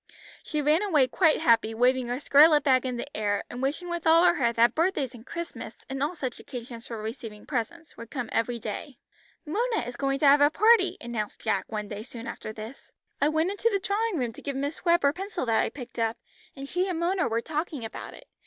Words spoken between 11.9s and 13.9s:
soon after this. "I went into the